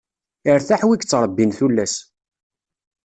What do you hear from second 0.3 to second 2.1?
Iṛtaḥ wi ittṛebbin tullas.